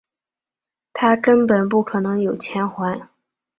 [0.93, 3.07] 他根本不可能有钱还